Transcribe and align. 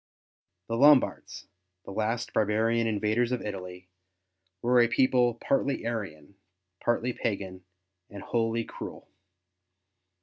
The 0.67 0.77
Lombards, 0.77 1.45
the 1.85 1.91
last 1.91 2.33
barbarian 2.33 2.87
invaders 2.87 3.31
of 3.31 3.43
Italy, 3.43 3.87
were 4.63 4.79
a 4.81 4.87
people 4.87 5.35
partly 5.35 5.85
Arian, 5.85 6.37
partly 6.79 7.13
pagan, 7.13 7.63
and 8.09 8.23
wholly 8.23 8.63
cruel. 8.65 9.11